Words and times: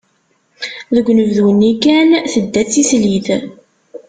Deg 0.93 1.05
unebdu-nni 1.11 1.71
kan 1.83 2.09
tedda 2.33 2.61
d 2.65 2.67
tislit. 2.71 3.27